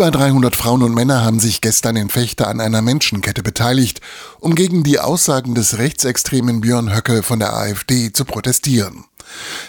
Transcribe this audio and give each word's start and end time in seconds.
Über 0.00 0.10
300 0.10 0.56
Frauen 0.56 0.82
und 0.82 0.94
Männer 0.94 1.22
haben 1.22 1.40
sich 1.40 1.60
gestern 1.60 1.94
in 1.94 2.08
Fechter 2.08 2.48
an 2.48 2.58
einer 2.58 2.80
Menschenkette 2.80 3.42
beteiligt, 3.42 4.00
um 4.38 4.54
gegen 4.54 4.82
die 4.82 4.98
Aussagen 4.98 5.54
des 5.54 5.76
rechtsextremen 5.76 6.62
Björn 6.62 6.96
Höcke 6.96 7.22
von 7.22 7.38
der 7.38 7.52
AfD 7.52 8.10
zu 8.10 8.24
protestieren. 8.24 9.04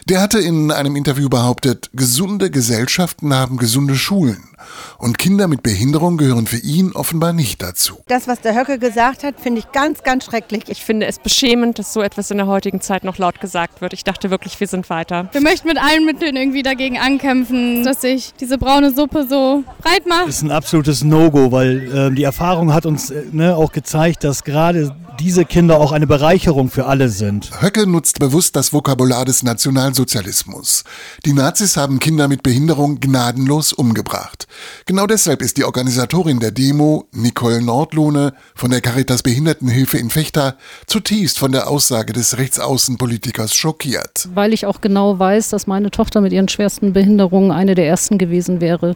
Der 0.10 0.22
hatte 0.22 0.40
in 0.40 0.72
einem 0.72 0.96
Interview 0.96 1.30
behauptet, 1.30 1.90
gesunde 1.94 2.50
Gesellschaften 2.52 3.34
haben 3.34 3.58
gesunde 3.58 3.96
Schulen 3.96 4.52
und 4.98 5.18
Kinder 5.18 5.48
mit 5.48 5.64
Behinderung 5.64 6.18
gehören 6.18 6.48
für 6.48 6.58
ihn 6.58 6.92
offenbar 6.94 7.34
nicht 7.34 7.62
dazu. 7.62 7.98
Das, 8.08 8.28
was 8.28 8.42
der 8.42 8.60
Höcke 8.60 8.80
gesagt 8.80 9.24
hat, 9.24 9.40
finde 9.40 9.60
ich 9.60 9.72
ganz, 9.72 10.04
ganz 10.04 10.26
schrecklich. 10.26 10.64
Ich 10.68 10.84
finde 10.84 11.06
es 11.08 11.20
beschämend, 11.20 11.80
dass 11.80 11.94
so 11.94 12.02
etwas 12.02 12.32
in 12.32 12.38
der 12.38 12.48
heutigen 12.48 12.82
Zeit 12.82 13.04
noch 13.04 13.18
laut 13.18 13.40
gesagt 13.40 13.82
wird. 13.82 13.94
Ich 13.94 14.04
dachte 14.04 14.30
wirklich, 14.30 14.60
wir 14.60 14.68
sind 14.68 14.90
weiter. 14.90 15.30
Wir 15.32 15.42
möchten 15.42 15.68
mit 15.68 15.78
allen 15.78 16.06
Mitteln 16.06 16.36
irgendwie 16.36 16.64
dagegen 16.64 16.98
ankämpfen, 16.98 17.84
dass 17.84 18.02
sich 18.02 18.34
diese 18.40 18.58
braune 18.58 18.94
Suppe 18.94 19.26
so 19.28 19.64
breit 19.82 20.06
macht. 20.08 20.28
Das 20.28 20.38
ist 20.38 20.44
ein 20.44 20.52
absolutes 20.52 21.04
No-Go, 21.04 21.52
weil 21.52 22.12
äh, 22.12 22.16
die 22.16 22.24
Erfahrung 22.24 22.74
hat 22.74 22.86
uns 22.86 23.10
äh, 23.10 23.24
ne, 23.32 23.56
auch 23.56 23.72
gezeigt, 23.72 24.24
dass 24.24 24.44
gerade 24.44 24.96
diese 25.20 25.46
Kinder 25.46 25.80
auch 25.80 25.92
eine 25.92 26.08
Bereicherung 26.08 26.70
für 26.70 26.88
alle 26.88 27.10
sind. 27.10 27.62
Höcke 27.62 27.86
nutzt 27.86 28.20
bewusst 28.20 28.56
das 28.56 28.74
Vokabular 28.74 29.24
des 29.26 29.41
Nationalsozialismus. 29.44 30.84
Die 31.26 31.34
Nazis 31.34 31.78
haben 31.78 32.00
Kinder 32.00 32.28
mit 32.28 32.44
Behinderung 32.44 33.00
gnadenlos 33.00 33.74
umgebracht. 33.74 34.48
Genau 34.86 35.08
deshalb 35.08 35.42
ist 35.42 35.58
die 35.58 35.64
Organisatorin 35.64 36.40
der 36.40 36.52
Demo, 36.52 37.06
Nicole 37.12 37.62
Nordlohne 37.62 38.34
von 38.56 38.72
der 38.72 38.82
Caritas 38.82 39.24
Behindertenhilfe 39.24 39.98
in 39.98 40.10
Fechter, 40.10 40.56
zutiefst 40.88 41.40
von 41.40 41.52
der 41.52 41.70
Aussage 41.70 42.14
des 42.14 42.38
Rechtsaußenpolitikers 42.38 43.54
schockiert. 43.54 44.30
Weil 44.34 44.54
ich 44.54 44.66
auch 44.66 44.82
genau 44.82 45.20
weiß, 45.20 45.50
dass 45.50 45.68
meine 45.68 45.92
Tochter 45.92 46.22
mit 46.22 46.34
ihren 46.34 46.48
schwersten 46.48 46.94
Behinderungen 46.94 47.52
eine 47.52 47.76
der 47.76 47.88
ersten 47.88 48.18
gewesen 48.18 48.62
wäre, 48.62 48.96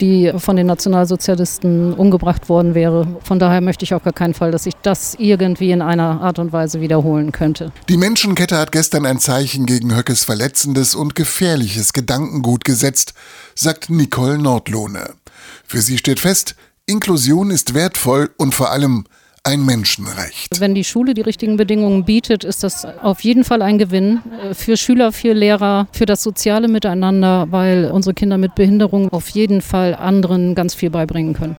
die 0.00 0.32
von 0.36 0.56
den 0.56 0.66
Nationalsozialisten 0.66 1.94
umgebracht 1.94 2.48
worden 2.48 2.74
wäre. 2.74 3.06
Von 3.22 3.38
daher 3.38 3.60
möchte 3.60 3.84
ich 3.84 3.94
auf 3.94 4.02
gar 4.02 4.12
keinen 4.12 4.34
Fall, 4.34 4.50
dass 4.50 4.66
ich 4.66 4.74
das 4.82 5.14
irgendwie 5.18 5.42
irgendwie 5.42 5.72
in 5.72 5.82
einer 5.82 6.20
Art 6.20 6.38
und 6.38 6.52
Weise 6.52 6.80
wiederholen 6.80 7.32
könnte. 7.32 7.72
Die 7.88 7.96
Menschenkette 7.96 8.58
hat 8.58 8.72
gestern 8.72 9.06
ein 9.06 9.18
Zeichen 9.18 9.66
gegen 9.66 9.81
Höckes 9.90 10.24
verletzendes 10.24 10.94
und 10.94 11.14
gefährliches 11.14 11.92
Gedankengut 11.92 12.64
gesetzt, 12.64 13.14
sagt 13.54 13.90
Nicole 13.90 14.38
Nordlohne. 14.38 15.14
Für 15.66 15.80
sie 15.80 15.98
steht 15.98 16.20
fest, 16.20 16.54
Inklusion 16.86 17.50
ist 17.50 17.74
wertvoll 17.74 18.30
und 18.36 18.54
vor 18.54 18.70
allem 18.70 19.04
ein 19.44 19.64
Menschenrecht. 19.64 20.60
Wenn 20.60 20.74
die 20.74 20.84
Schule 20.84 21.14
die 21.14 21.20
richtigen 21.20 21.56
Bedingungen 21.56 22.04
bietet, 22.04 22.44
ist 22.44 22.62
das 22.62 22.84
auf 22.84 23.24
jeden 23.24 23.42
Fall 23.42 23.60
ein 23.60 23.76
Gewinn 23.78 24.20
äh, 24.40 24.54
für 24.54 24.76
Schüler, 24.76 25.10
für 25.10 25.32
Lehrer, 25.32 25.88
für 25.92 26.06
das 26.06 26.22
soziale 26.22 26.68
Miteinander, 26.68 27.48
weil 27.50 27.90
unsere 27.90 28.14
Kinder 28.14 28.38
mit 28.38 28.54
Behinderung 28.54 29.12
auf 29.12 29.28
jeden 29.30 29.60
Fall 29.60 29.96
anderen 29.96 30.54
ganz 30.54 30.74
viel 30.74 30.90
beibringen 30.90 31.34
können. 31.34 31.50